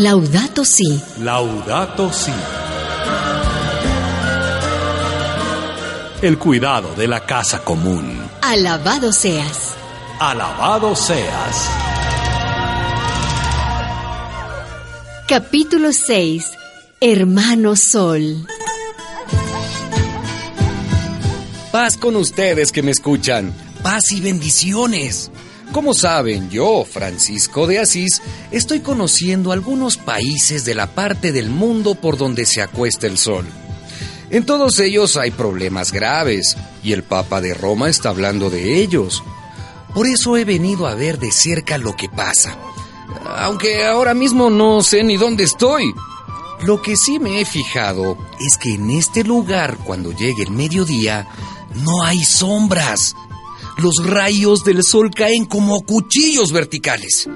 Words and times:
Laudato 0.00 0.64
Si. 0.64 0.98
Laudato 1.18 2.10
Si. 2.10 2.32
El 6.22 6.38
cuidado 6.38 6.94
de 6.94 7.06
la 7.06 7.26
casa 7.26 7.62
común. 7.62 8.18
Alabado 8.40 9.12
seas. 9.12 9.74
Alabado 10.18 10.96
seas. 10.96 11.68
Capítulo 15.28 15.92
6. 15.92 16.50
Hermano 17.02 17.76
Sol. 17.76 18.46
Paz 21.72 21.98
con 21.98 22.16
ustedes 22.16 22.72
que 22.72 22.82
me 22.82 22.92
escuchan. 22.92 23.52
Paz 23.82 24.12
y 24.12 24.22
bendiciones. 24.22 25.30
Como 25.72 25.94
saben, 25.94 26.50
yo, 26.50 26.84
Francisco 26.84 27.68
de 27.68 27.78
Asís, 27.78 28.20
estoy 28.50 28.80
conociendo 28.80 29.52
algunos 29.52 29.96
países 29.96 30.64
de 30.64 30.74
la 30.74 30.88
parte 30.88 31.30
del 31.30 31.48
mundo 31.48 31.94
por 31.94 32.16
donde 32.16 32.44
se 32.44 32.60
acuesta 32.60 33.06
el 33.06 33.16
sol. 33.16 33.46
En 34.30 34.44
todos 34.44 34.80
ellos 34.80 35.16
hay 35.16 35.30
problemas 35.30 35.92
graves 35.92 36.56
y 36.82 36.92
el 36.92 37.04
Papa 37.04 37.40
de 37.40 37.54
Roma 37.54 37.88
está 37.88 38.08
hablando 38.08 38.50
de 38.50 38.80
ellos. 38.80 39.22
Por 39.94 40.08
eso 40.08 40.36
he 40.36 40.44
venido 40.44 40.86
a 40.86 40.94
ver 40.94 41.18
de 41.18 41.30
cerca 41.30 41.78
lo 41.78 41.94
que 41.96 42.08
pasa. 42.08 42.56
Aunque 43.36 43.84
ahora 43.84 44.14
mismo 44.14 44.50
no 44.50 44.82
sé 44.82 45.04
ni 45.04 45.16
dónde 45.16 45.44
estoy. 45.44 45.92
Lo 46.62 46.82
que 46.82 46.96
sí 46.96 47.18
me 47.18 47.40
he 47.40 47.44
fijado 47.44 48.18
es 48.38 48.56
que 48.58 48.74
en 48.74 48.90
este 48.90 49.24
lugar, 49.24 49.78
cuando 49.78 50.12
llegue 50.12 50.42
el 50.42 50.50
mediodía, 50.50 51.26
no 51.74 52.04
hay 52.04 52.24
sombras. 52.24 53.14
Los 53.80 54.04
rayos 54.04 54.62
del 54.62 54.84
sol 54.84 55.10
caen 55.10 55.46
como 55.46 55.80
cuchillos 55.86 56.52
verticales. 56.52 57.26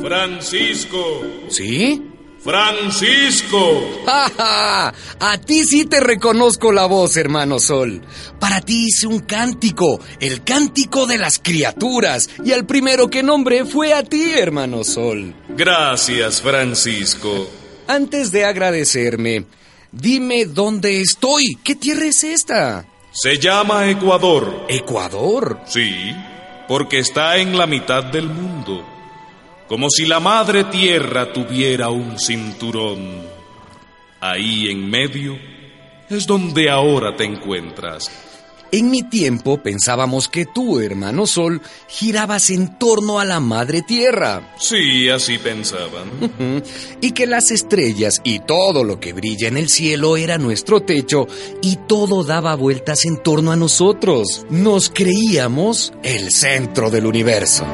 Francisco. 0.00 1.22
¿Sí? 1.48 2.00
Francisco. 2.38 4.02
¡Ja, 4.06 4.30
ja! 4.36 4.94
A 5.18 5.38
ti 5.38 5.64
sí 5.64 5.86
te 5.86 5.98
reconozco 5.98 6.70
la 6.70 6.86
voz, 6.86 7.16
hermano 7.16 7.58
Sol. 7.58 8.02
Para 8.38 8.60
ti 8.60 8.86
hice 8.86 9.08
un 9.08 9.18
cántico, 9.18 10.00
el 10.20 10.44
cántico 10.44 11.06
de 11.06 11.18
las 11.18 11.40
criaturas, 11.40 12.30
y 12.44 12.52
al 12.52 12.66
primero 12.66 13.08
que 13.08 13.24
nombré 13.24 13.64
fue 13.64 13.92
a 13.92 14.04
ti, 14.04 14.30
hermano 14.30 14.84
Sol. 14.84 15.34
Gracias, 15.48 16.40
Francisco. 16.40 17.50
Antes 17.88 18.30
de 18.30 18.44
agradecerme, 18.44 19.44
dime 19.90 20.44
dónde 20.44 21.00
estoy. 21.00 21.58
¿Qué 21.64 21.74
tierra 21.74 22.06
es 22.06 22.22
esta? 22.22 22.86
Se 23.12 23.38
llama 23.38 23.90
Ecuador. 23.90 24.66
¿Ecuador? 24.68 25.60
Sí, 25.66 26.14
porque 26.68 27.00
está 27.00 27.38
en 27.38 27.58
la 27.58 27.66
mitad 27.66 28.04
del 28.04 28.28
mundo. 28.28 28.86
Como 29.66 29.90
si 29.90 30.06
la 30.06 30.20
madre 30.20 30.64
tierra 30.64 31.32
tuviera 31.32 31.88
un 31.90 32.18
cinturón. 32.20 33.22
Ahí 34.20 34.70
en 34.70 34.88
medio 34.88 35.36
es 36.08 36.26
donde 36.26 36.70
ahora 36.70 37.16
te 37.16 37.24
encuentras. 37.24 38.29
En 38.72 38.88
mi 38.88 39.02
tiempo 39.02 39.60
pensábamos 39.60 40.28
que 40.28 40.46
tú, 40.46 40.78
hermano 40.78 41.26
Sol, 41.26 41.60
girabas 41.88 42.50
en 42.50 42.78
torno 42.78 43.18
a 43.18 43.24
la 43.24 43.40
madre 43.40 43.82
tierra. 43.82 44.54
Sí, 44.58 45.08
así 45.08 45.38
pensaban. 45.38 46.62
y 47.00 47.10
que 47.10 47.26
las 47.26 47.50
estrellas 47.50 48.20
y 48.22 48.38
todo 48.38 48.84
lo 48.84 49.00
que 49.00 49.12
brilla 49.12 49.48
en 49.48 49.56
el 49.56 49.68
cielo 49.68 50.16
era 50.16 50.38
nuestro 50.38 50.82
techo 50.82 51.26
y 51.62 51.78
todo 51.88 52.22
daba 52.22 52.54
vueltas 52.54 53.04
en 53.06 53.20
torno 53.20 53.50
a 53.50 53.56
nosotros. 53.56 54.46
Nos 54.50 54.88
creíamos 54.90 55.92
el 56.04 56.30
centro 56.30 56.90
del 56.90 57.06
universo. 57.06 57.66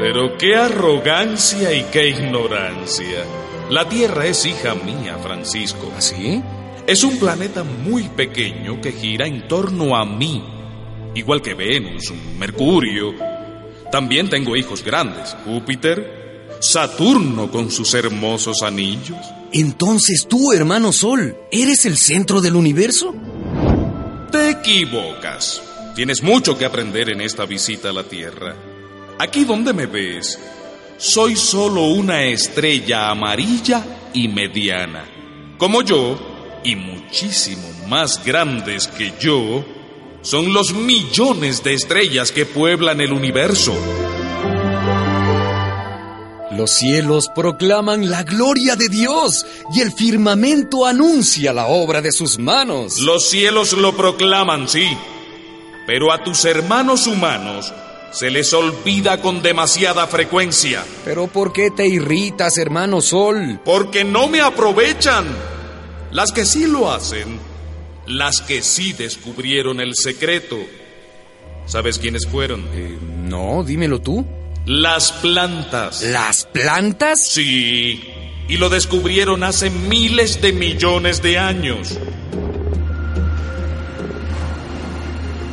Pero 0.00 0.38
qué 0.38 0.56
arrogancia 0.56 1.74
y 1.74 1.82
qué 1.92 2.08
ignorancia. 2.08 3.24
La 3.68 3.86
Tierra 3.86 4.24
es 4.24 4.46
hija 4.46 4.74
mía, 4.74 5.18
Francisco. 5.22 5.92
¿Así? 5.94 6.42
Es 6.88 7.04
un 7.04 7.18
planeta 7.18 7.64
muy 7.64 8.04
pequeño 8.04 8.80
que 8.80 8.92
gira 8.92 9.26
en 9.26 9.46
torno 9.46 9.94
a 9.94 10.06
mí, 10.06 10.42
igual 11.14 11.42
que 11.42 11.52
Venus, 11.52 12.14
Mercurio. 12.38 13.14
También 13.92 14.30
tengo 14.30 14.56
hijos 14.56 14.82
grandes, 14.82 15.36
Júpiter, 15.44 16.48
Saturno 16.60 17.50
con 17.50 17.70
sus 17.70 17.92
hermosos 17.92 18.62
anillos. 18.62 19.18
Entonces 19.52 20.26
tú, 20.26 20.50
hermano 20.50 20.90
Sol, 20.90 21.36
¿eres 21.52 21.84
el 21.84 21.98
centro 21.98 22.40
del 22.40 22.56
universo? 22.56 23.14
Te 24.32 24.48
equivocas. 24.48 25.62
Tienes 25.94 26.22
mucho 26.22 26.56
que 26.56 26.64
aprender 26.64 27.10
en 27.10 27.20
esta 27.20 27.44
visita 27.44 27.90
a 27.90 27.92
la 27.92 28.04
Tierra. 28.04 28.56
Aquí 29.18 29.44
donde 29.44 29.74
me 29.74 29.84
ves, 29.84 30.38
soy 30.96 31.36
solo 31.36 31.82
una 31.82 32.24
estrella 32.24 33.10
amarilla 33.10 33.84
y 34.14 34.28
mediana. 34.28 35.04
Como 35.58 35.82
yo, 35.82 36.37
y 36.64 36.76
muchísimo 36.76 37.68
más 37.88 38.24
grandes 38.24 38.86
que 38.86 39.12
yo, 39.20 39.64
son 40.22 40.52
los 40.52 40.74
millones 40.74 41.62
de 41.62 41.74
estrellas 41.74 42.32
que 42.32 42.46
pueblan 42.46 43.00
el 43.00 43.12
universo. 43.12 43.74
Los 46.50 46.72
cielos 46.72 47.30
proclaman 47.34 48.10
la 48.10 48.24
gloria 48.24 48.74
de 48.74 48.88
Dios 48.88 49.46
y 49.72 49.80
el 49.80 49.92
firmamento 49.92 50.86
anuncia 50.86 51.52
la 51.52 51.66
obra 51.66 52.02
de 52.02 52.10
sus 52.10 52.38
manos. 52.38 52.98
Los 52.98 53.28
cielos 53.30 53.74
lo 53.74 53.96
proclaman, 53.96 54.68
sí, 54.68 54.88
pero 55.86 56.12
a 56.12 56.24
tus 56.24 56.44
hermanos 56.44 57.06
humanos 57.06 57.72
se 58.10 58.30
les 58.30 58.52
olvida 58.54 59.20
con 59.20 59.42
demasiada 59.42 60.06
frecuencia. 60.06 60.84
¿Pero 61.04 61.28
por 61.28 61.52
qué 61.52 61.70
te 61.70 61.86
irritas, 61.86 62.58
hermano 62.58 63.00
Sol? 63.00 63.60
Porque 63.64 64.02
no 64.02 64.28
me 64.28 64.40
aprovechan. 64.40 65.26
Las 66.10 66.32
que 66.32 66.44
sí 66.44 66.66
lo 66.66 66.90
hacen, 66.90 67.38
las 68.06 68.40
que 68.40 68.62
sí 68.62 68.92
descubrieron 68.92 69.80
el 69.80 69.94
secreto. 69.94 70.56
¿Sabes 71.66 71.98
quiénes 71.98 72.26
fueron? 72.26 72.66
Eh, 72.72 72.98
no, 73.24 73.62
dímelo 73.62 74.00
tú. 74.00 74.26
Las 74.64 75.12
plantas. 75.12 76.02
¿Las 76.02 76.44
plantas? 76.46 77.26
Sí, 77.28 78.02
y 78.48 78.56
lo 78.56 78.70
descubrieron 78.70 79.42
hace 79.44 79.68
miles 79.70 80.40
de 80.40 80.52
millones 80.52 81.20
de 81.22 81.38
años. 81.38 81.98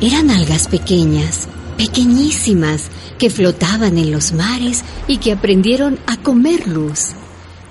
Eran 0.00 0.30
algas 0.30 0.68
pequeñas, 0.68 1.48
pequeñísimas, 1.76 2.90
que 3.18 3.30
flotaban 3.30 3.96
en 3.98 4.10
los 4.10 4.32
mares 4.32 4.84
y 5.06 5.18
que 5.18 5.32
aprendieron 5.32 5.98
a 6.06 6.16
comer 6.18 6.66
luz. 6.66 7.14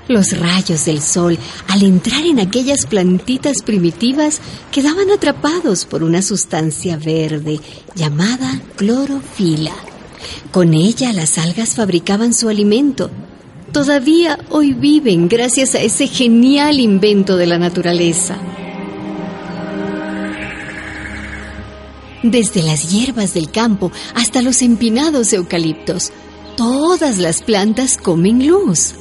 Los 0.08 0.38
rayos 0.38 0.86
del 0.86 1.02
sol, 1.02 1.38
al 1.68 1.82
entrar 1.82 2.24
en 2.26 2.40
aquellas 2.40 2.86
plantitas 2.86 3.64
primitivas, 3.64 4.40
quedaban 4.72 5.10
atrapados 5.10 5.86
por 5.86 6.04
una 6.04 6.22
sustancia 6.22 6.96
verde 6.98 7.60
llamada 7.96 8.62
clorofila. 8.76 9.74
Con 10.52 10.76
ella 10.76 11.12
las 11.12 11.40
algas 11.40 11.74
fabricaban 11.74 12.36
su 12.36 12.50
alimento. 12.50 13.10
Todavía 13.72 14.38
hoy 14.52 14.74
viven 14.74 15.28
gracias 15.28 15.74
a 15.74 15.82
ese 15.82 16.06
genial 16.06 16.80
invento 16.80 17.36
de 17.36 17.48
la 17.48 17.58
naturaleza. 17.58 18.38
Desde 22.22 22.62
las 22.62 22.92
hierbas 22.92 23.34
del 23.34 23.50
campo 23.50 23.92
hasta 24.14 24.44
los 24.44 24.62
empinados 24.62 25.34
eucaliptos, 25.34 26.12
todas 26.56 27.18
las 27.18 27.42
plantas 27.42 27.98
comen 27.98 28.48
luz. 28.48 28.94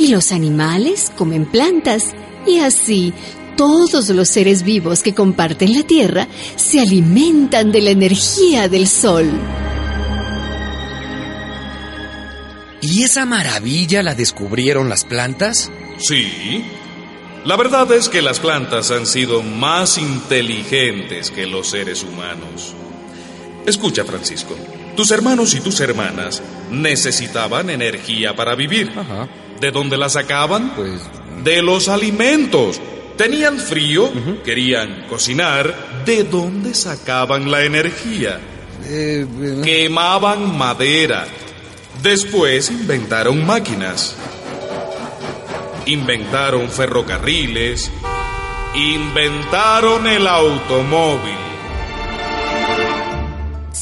Y 0.00 0.06
los 0.06 0.32
animales 0.32 1.12
comen 1.14 1.44
plantas. 1.44 2.14
Y 2.46 2.60
así, 2.60 3.12
todos 3.54 4.08
los 4.08 4.30
seres 4.30 4.62
vivos 4.62 5.02
que 5.02 5.14
comparten 5.14 5.74
la 5.74 5.82
Tierra 5.82 6.26
se 6.56 6.80
alimentan 6.80 7.70
de 7.70 7.82
la 7.82 7.90
energía 7.90 8.66
del 8.70 8.88
Sol. 8.88 9.30
¿Y 12.80 13.02
esa 13.02 13.26
maravilla 13.26 14.02
la 14.02 14.14
descubrieron 14.14 14.88
las 14.88 15.04
plantas? 15.04 15.70
Sí. 15.98 16.64
La 17.44 17.58
verdad 17.58 17.92
es 17.92 18.08
que 18.08 18.22
las 18.22 18.40
plantas 18.40 18.90
han 18.90 19.06
sido 19.06 19.42
más 19.42 19.98
inteligentes 19.98 21.30
que 21.30 21.46
los 21.46 21.68
seres 21.68 22.02
humanos. 22.04 22.74
Escucha, 23.66 24.04
Francisco. 24.04 24.56
Tus 24.96 25.10
hermanos 25.10 25.54
y 25.54 25.60
tus 25.60 25.78
hermanas 25.80 26.42
necesitaban 26.70 27.68
energía 27.68 28.34
para 28.34 28.54
vivir. 28.54 28.90
Ajá. 28.96 29.28
¿De 29.60 29.70
dónde 29.70 29.96
la 29.96 30.08
sacaban? 30.08 30.70
Pues 30.74 31.02
De 31.44 31.62
los 31.62 31.88
alimentos. 31.88 32.80
Tenían 33.16 33.58
frío, 33.58 34.10
querían 34.44 35.06
cocinar. 35.08 36.02
¿De 36.06 36.24
dónde 36.24 36.74
sacaban 36.74 37.50
la 37.50 37.62
energía? 37.64 38.40
eh, 38.86 39.26
eh, 39.42 39.60
Quemaban 39.62 40.56
madera. 40.56 41.26
Después 42.02 42.70
inventaron 42.70 43.44
máquinas. 43.44 44.16
Inventaron 45.86 46.68
ferrocarriles. 46.70 47.90
Inventaron 48.74 50.06
el 50.06 50.26
automóvil. 50.26 51.36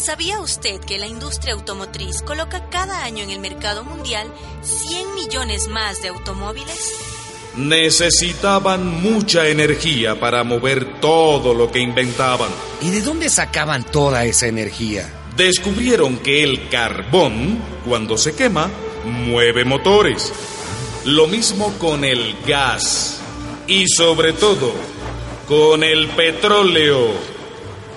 ¿Sabía 0.09 0.41
usted 0.41 0.81
que 0.81 0.97
la 0.99 1.07
industria 1.07 1.53
automotriz 1.53 2.23
coloca 2.23 2.71
cada 2.71 3.05
año 3.05 3.25
en 3.25 3.29
el 3.29 3.41
mercado 3.41 3.85
mundial 3.85 4.27
100 4.63 5.15
millones 5.15 5.69
más 5.69 6.01
de 6.01 6.09
automóviles? 6.09 6.95
Necesitaban 7.59 8.87
mucha 9.03 9.49
energía 9.49 10.19
para 10.19 10.45
mover 10.45 10.99
todo 10.99 11.53
lo 11.53 11.71
que 11.71 11.81
inventaban. 11.81 12.49
¿Y 12.81 12.89
de 12.89 13.03
dónde 13.03 13.29
sacaban 13.29 13.85
toda 13.85 14.25
esa 14.25 14.47
energía? 14.47 15.13
Descubrieron 15.37 16.17
que 16.17 16.43
el 16.43 16.71
carbón, 16.71 17.63
cuando 17.87 18.17
se 18.17 18.35
quema, 18.35 18.71
mueve 19.05 19.67
motores. 19.67 20.33
Lo 21.05 21.27
mismo 21.27 21.75
con 21.79 22.03
el 22.07 22.35
gas. 22.47 23.21
Y 23.67 23.87
sobre 23.89 24.33
todo, 24.33 24.73
con 25.47 25.85
el 25.85 26.09
petróleo. 26.09 27.38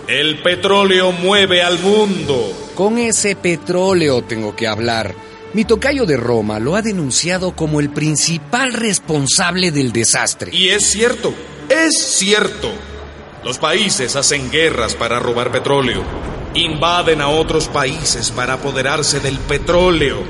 El 0.08 0.40
petróleo 0.40 1.12
mueve 1.12 1.62
al 1.62 1.80
mundo. 1.80 2.72
Con 2.76 2.98
ese 2.98 3.36
petróleo 3.36 4.24
tengo 4.24 4.56
que 4.56 4.68
hablar. 4.68 5.14
Mi 5.54 5.66
tocayo 5.66 6.06
de 6.06 6.18
Roma 6.18 6.60
lo 6.60 6.76
ha 6.76 6.82
denunciado 6.82 7.56
como 7.56 7.80
el 7.80 7.92
principal 7.92 8.74
responsable 8.74 9.72
del 9.72 9.92
desastre. 9.92 10.56
Y 10.56 10.70
es 10.70 10.90
cierto, 10.90 11.34
es 11.70 11.98
cierto. 11.98 12.72
Los 13.44 13.58
países 13.58 14.16
hacen 14.16 14.50
guerras 14.50 14.96
para 14.96 15.20
robar 15.20 15.52
petróleo. 15.52 16.04
Invaden 16.54 17.22
a 17.22 17.30
otros 17.30 17.68
países 17.68 18.32
para 18.32 18.54
apoderarse 18.54 19.20
del 19.20 19.38
petróleo. 19.40 20.24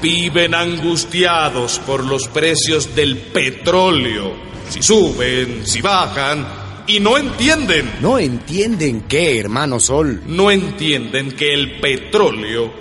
Viven 0.00 0.54
angustiados 0.54 1.80
por 1.80 2.04
los 2.04 2.28
precios 2.28 2.94
del 2.94 3.16
petróleo. 3.18 4.32
Si 4.68 4.82
suben, 4.82 5.66
si 5.66 5.80
bajan, 5.80 6.67
y 6.88 6.98
no 7.00 7.16
entienden. 7.18 7.88
¿No 8.00 8.18
entienden 8.18 9.02
qué, 9.02 9.38
hermano 9.38 9.78
Sol? 9.78 10.22
No 10.26 10.50
entienden 10.50 11.32
que 11.32 11.54
el 11.54 11.78
petróleo 11.80 12.72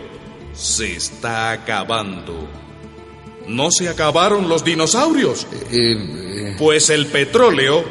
se 0.53 0.95
está 0.95 1.51
acabando. 1.51 2.47
¿No 3.47 3.69
se 3.71 3.87
acabaron 3.89 4.49
los 4.49 4.63
dinosaurios? 4.63 5.45
Eh, 5.71 5.93
eh, 5.95 6.55
Pues 6.57 6.89
el 6.89 7.05
petróleo 7.07 7.83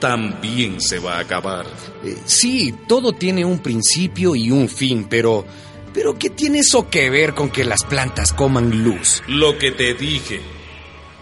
también 0.00 0.80
se 0.80 0.98
va 0.98 1.16
a 1.16 1.20
acabar. 1.20 1.66
eh, 2.04 2.16
sí, 2.24 2.74
todo 2.86 3.12
tiene 3.12 3.44
un 3.44 3.58
principio 3.60 4.34
y 4.34 4.50
un 4.50 4.68
fin, 4.68 5.06
pero... 5.08 5.46
¿Pero 5.94 6.16
qué 6.18 6.30
tiene 6.30 6.58
eso 6.60 6.88
que 6.90 7.08
ver 7.10 7.34
con 7.34 7.50
que 7.50 7.64
las 7.64 7.82
plantas 7.82 8.32
coman 8.32 8.84
luz? 8.84 9.22
Lo 9.26 9.58
que 9.58 9.72
te 9.72 9.94
dije, 9.94 10.40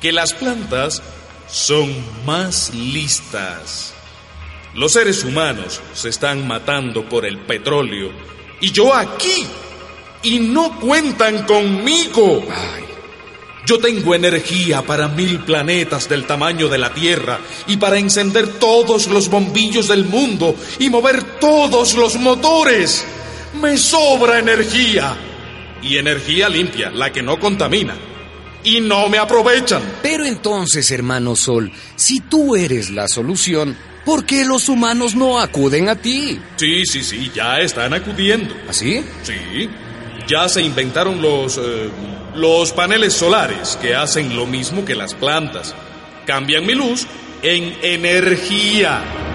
que 0.03 0.13
las 0.13 0.35
plantas 0.35 1.03
son 1.49 1.95
más 2.27 2.75
listas. 2.75 3.95
Los 4.77 4.93
seres 4.93 5.25
humanos 5.25 5.81
se 5.95 6.11
están 6.11 6.47
matando 6.47 7.09
por 7.09 7.25
el 7.25 7.39
petróleo 7.39 8.11
y 8.61 8.71
yo 8.73 8.95
aquí 8.95 9.47
y 10.23 10.39
no 10.39 10.79
cuentan 10.79 11.45
conmigo. 11.45 12.45
Ay, 12.51 12.85
Yo 13.67 13.79
tengo 13.79 14.15
energía 14.15 14.83
para 14.83 15.09
mil 15.09 15.41
planetas 15.41 16.09
del 16.11 16.27
tamaño 16.27 16.69
de 16.69 16.77
la 16.77 16.93
Tierra 16.93 17.41
y 17.67 17.79
para 17.79 17.99
encender 17.99 18.47
todos 18.59 19.09
los 19.09 19.29
bombillos 19.31 19.89
del 19.89 20.05
mundo 20.05 20.55
y 20.79 20.91
mover 20.91 21.23
todos 21.41 21.95
los 21.95 22.17
motores. 22.17 23.05
Me 23.61 23.79
sobra 23.79 24.39
energía. 24.39 25.17
Y 25.83 25.97
energía 25.97 26.49
limpia, 26.49 26.91
la 26.91 27.13
que 27.13 27.23
no 27.23 27.41
contamina. 27.41 27.97
Y 28.63 28.81
no 28.81 29.09
me 29.09 29.19
aprovechan. 29.19 29.83
pero 30.03 30.25
entonces, 30.25 30.91
hermano 30.91 31.35
Sol, 31.35 31.73
si 31.95 32.21
tú 32.21 32.57
eres 32.57 32.91
la 32.91 33.07
solución, 33.09 33.77
¿por 34.07 34.25
qué 34.25 34.45
los 34.47 34.71
humanos 34.71 35.15
no 35.15 35.39
acuden 35.39 35.91
a 35.91 35.97
ti? 35.97 36.41
Sí, 36.57 36.87
sí, 36.87 37.03
sí, 37.03 37.31
ya 37.35 37.59
están 37.59 37.93
acudiendo. 37.93 38.55
¿Así? 38.69 39.05
Sí, 39.25 39.69
ya 40.27 40.49
se 40.49 40.63
inventaron 40.63 41.21
los, 41.21 41.59
eh, 41.59 41.91
los 42.37 42.73
paneles 42.73 43.13
solares 43.13 43.77
que 43.83 43.95
hacen 43.95 44.35
lo 44.35 44.47
mismo 44.47 44.85
que 44.85 44.95
las 44.95 45.13
plantas. 45.13 45.75
Cambian 46.25 46.65
mi 46.65 46.75
luz 46.75 47.07
en 47.43 47.77
energía. 47.83 49.26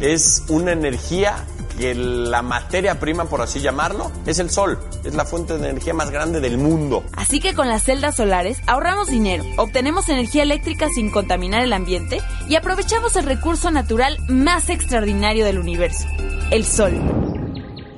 Es 0.00 0.44
una 0.48 0.72
energía 0.72 1.44
que 1.78 1.94
la 1.94 2.42
materia 2.42 2.98
prima, 2.98 3.26
por 3.26 3.40
así 3.40 3.60
llamarlo, 3.60 4.10
es 4.26 4.38
el 4.40 4.50
sol. 4.50 4.78
Es 5.04 5.14
la 5.14 5.24
fuente 5.24 5.56
de 5.56 5.70
energía 5.70 5.94
más 5.94 6.10
grande 6.10 6.40
del 6.40 6.58
mundo. 6.58 7.04
Así 7.14 7.40
que 7.40 7.54
con 7.54 7.68
las 7.68 7.84
celdas 7.84 8.16
solares 8.16 8.58
ahorramos 8.66 9.08
dinero, 9.08 9.44
obtenemos 9.56 10.08
energía 10.08 10.42
eléctrica 10.42 10.88
sin 10.92 11.10
contaminar 11.10 11.62
el 11.62 11.72
ambiente 11.72 12.20
y 12.48 12.56
aprovechamos 12.56 13.14
el 13.16 13.24
recurso 13.24 13.70
natural 13.70 14.18
más 14.28 14.70
extraordinario 14.70 15.44
del 15.44 15.58
universo, 15.58 16.06
el 16.50 16.64
sol. 16.64 17.00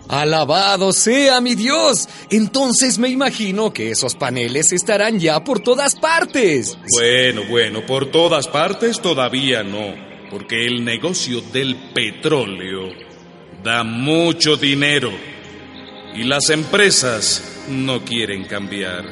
Alabado 0.08 0.92
sea 0.92 1.40
mi 1.40 1.54
Dios. 1.54 2.08
Entonces 2.30 2.98
me 2.98 3.08
imagino 3.08 3.72
que 3.72 3.92
esos 3.92 4.16
paneles 4.16 4.72
estarán 4.72 5.20
ya 5.20 5.42
por 5.44 5.60
todas 5.60 5.94
partes. 5.94 6.76
Bueno, 6.90 7.42
bueno, 7.48 7.86
por 7.86 8.10
todas 8.10 8.48
partes 8.48 9.00
todavía 9.00 9.62
no, 9.62 10.09
porque 10.30 10.66
el 10.66 10.84
negocio 10.84 11.40
del 11.40 11.76
petróleo 11.92 12.88
da 13.62 13.84
mucho 13.84 14.56
dinero 14.56 15.10
y 16.14 16.24
las 16.24 16.50
empresas 16.50 17.64
no 17.68 18.04
quieren 18.04 18.44
cambiar. 18.44 19.04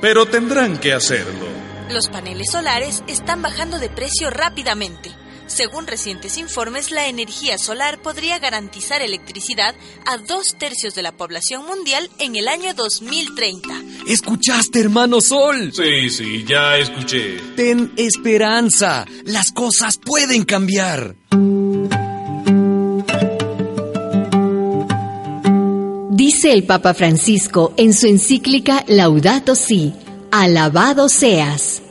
Pero 0.00 0.26
tendrán 0.26 0.78
que 0.78 0.92
hacerlo. 0.92 1.46
Los 1.90 2.08
paneles 2.08 2.50
solares 2.50 3.04
están 3.06 3.42
bajando 3.42 3.78
de 3.78 3.90
precio 3.90 4.30
rápidamente. 4.30 5.10
Según 5.46 5.86
recientes 5.86 6.38
informes, 6.38 6.90
la 6.90 7.06
energía 7.06 7.58
solar 7.58 8.00
podría 8.00 8.38
garantizar 8.38 9.02
electricidad 9.02 9.74
a 10.06 10.16
dos 10.16 10.56
tercios 10.58 10.94
de 10.94 11.02
la 11.02 11.12
población 11.12 11.66
mundial 11.66 12.08
en 12.18 12.36
el 12.36 12.48
año 12.48 12.72
2030. 12.72 13.68
¿Escuchaste, 14.06 14.80
hermano 14.80 15.20
Sol? 15.20 15.72
Sí, 15.72 16.10
sí, 16.10 16.44
ya 16.46 16.76
escuché. 16.76 17.38
Ten 17.56 17.92
esperanza. 17.96 19.06
Las 19.24 19.50
cosas 19.50 19.98
pueden 19.98 20.44
cambiar. 20.44 21.16
Dice 26.10 26.52
el 26.52 26.64
Papa 26.64 26.94
Francisco 26.94 27.72
en 27.76 27.94
su 27.94 28.06
encíclica 28.06 28.84
Laudato 28.88 29.54
Si, 29.54 29.94
alabado 30.30 31.08
seas. 31.08 31.82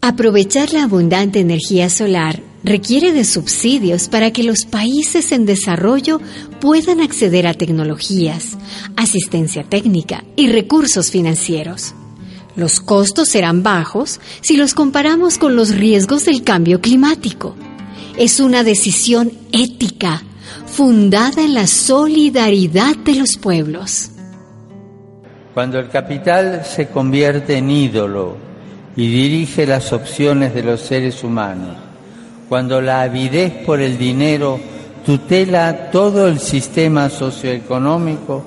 Aprovechar 0.00 0.72
la 0.72 0.84
abundante 0.84 1.40
energía 1.40 1.88
solar 1.88 2.53
requiere 2.64 3.12
de 3.12 3.24
subsidios 3.24 4.08
para 4.08 4.32
que 4.32 4.42
los 4.42 4.64
países 4.64 5.32
en 5.32 5.46
desarrollo 5.46 6.20
puedan 6.60 7.00
acceder 7.00 7.46
a 7.46 7.54
tecnologías, 7.54 8.56
asistencia 8.96 9.64
técnica 9.64 10.24
y 10.34 10.48
recursos 10.48 11.10
financieros. 11.10 11.94
Los 12.56 12.80
costos 12.80 13.28
serán 13.28 13.62
bajos 13.62 14.20
si 14.40 14.56
los 14.56 14.74
comparamos 14.74 15.38
con 15.38 15.56
los 15.56 15.74
riesgos 15.74 16.24
del 16.24 16.42
cambio 16.42 16.80
climático. 16.80 17.54
Es 18.16 18.40
una 18.40 18.62
decisión 18.62 19.32
ética 19.52 20.22
fundada 20.66 21.42
en 21.42 21.54
la 21.54 21.66
solidaridad 21.66 22.96
de 22.96 23.16
los 23.16 23.36
pueblos. 23.36 24.10
Cuando 25.52 25.78
el 25.78 25.88
capital 25.88 26.64
se 26.64 26.88
convierte 26.88 27.56
en 27.56 27.70
ídolo 27.70 28.36
y 28.96 29.08
dirige 29.08 29.66
las 29.66 29.92
opciones 29.92 30.54
de 30.54 30.62
los 30.62 30.80
seres 30.80 31.22
humanos, 31.22 31.76
cuando 32.54 32.80
la 32.80 33.02
avidez 33.02 33.52
por 33.66 33.80
el 33.80 33.98
dinero 33.98 34.60
tutela 35.04 35.90
todo 35.90 36.28
el 36.28 36.38
sistema 36.38 37.08
socioeconómico, 37.08 38.44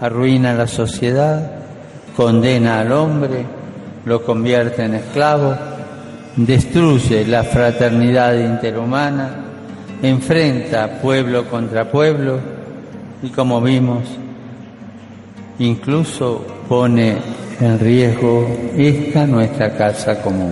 arruina 0.00 0.54
la 0.54 0.66
sociedad, 0.66 1.48
condena 2.16 2.80
al 2.80 2.90
hombre, 2.90 3.44
lo 4.06 4.24
convierte 4.24 4.82
en 4.82 4.94
esclavo, 4.94 5.54
destruye 6.34 7.24
la 7.26 7.44
fraternidad 7.44 8.34
interhumana, 8.34 9.30
enfrenta 10.02 11.00
pueblo 11.00 11.44
contra 11.44 11.88
pueblo 11.88 12.40
y 13.22 13.28
como 13.28 13.60
vimos, 13.60 14.02
incluso 15.60 16.44
pone 16.68 17.18
en 17.60 17.78
riesgo 17.78 18.48
esta 18.76 19.28
nuestra 19.28 19.76
casa 19.76 20.20
común. 20.20 20.50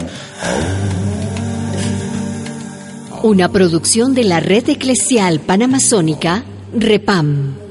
Una 3.26 3.50
producción 3.50 4.14
de 4.14 4.22
la 4.22 4.38
Red 4.38 4.68
Eclesial 4.68 5.40
Panamazónica, 5.40 6.44
REPAM. 6.72 7.65